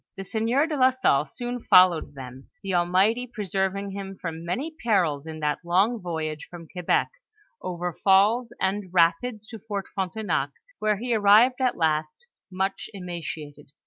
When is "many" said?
4.43-4.71